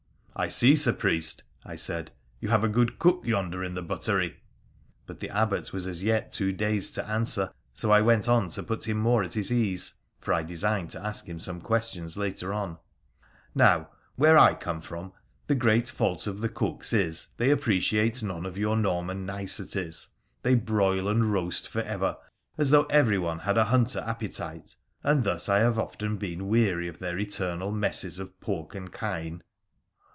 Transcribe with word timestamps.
'I 0.41 0.47
see, 0.47 0.75
Sir 0.75 0.93
Priest,' 0.93 1.43
I 1.63 1.75
said,' 1.75 2.11
you 2.41 2.49
have 2.49 2.63
a 2.63 2.69
good 2.69 2.97
cook 2.97 3.21
yonder 3.27 3.63
in 3.63 3.75
the 3.75 3.83
buttery,' 3.83 4.37
but 5.05 5.19
the 5.19 5.29
Abbot 5.29 5.71
was 5.71 5.85
as 5.85 6.01
yet 6.01 6.31
too 6.31 6.51
dazed 6.51 6.95
to 6.95 7.05
answer, 7.07 7.51
so 7.75 7.91
I 7.91 8.01
went 8.01 8.27
on 8.27 8.47
to 8.51 8.63
put 8.63 8.87
him 8.87 8.97
more 8.97 9.23
at 9.23 9.35
his 9.35 9.51
ease 9.51 9.93
(for 10.19 10.33
I 10.33 10.41
designed 10.41 10.89
to 10.91 11.05
ask 11.05 11.25
him 11.25 11.37
some 11.37 11.61
questions 11.61 12.17
later 12.17 12.53
on),' 12.53 12.79
now, 13.63 13.89
where 14.15 14.35
I 14.35 14.55
come 14.55 14.79
from, 14.81 15.13
the 15.45 15.53
great 15.53 15.89
fault 15.89 16.25
of 16.25 16.39
the 16.39 16.49
cooks 16.49 16.91
is, 16.91 17.27
they 17.37 17.51
appreciate 17.51 18.23
none 18.23 18.45
of 18.45 18.57
your 18.57 18.77
Norman 18.77 19.27
niceties— 19.27 20.07
they 20.43 20.55
broil 20.55 21.07
and 21.07 21.31
roast 21.31 21.67
for 21.67 21.81
ever, 21.81 22.17
as 22.57 22.71
though 22.71 22.85
everyone 22.85 23.39
had 23.39 23.59
a 23.59 23.65
hunter 23.65 23.99
appetite, 24.07 24.75
and 25.03 25.23
thus 25.23 25.47
I 25.49 25.59
have 25.59 25.77
often 25.77 26.17
been 26.17 26.47
weary 26.47 26.87
of 26.87 26.97
their 26.97 27.19
eternal 27.19 27.71
messes 27.71 28.17
of 28.17 28.39
pork 28.39 28.73
and 28.73 28.91
kine.' 28.91 29.43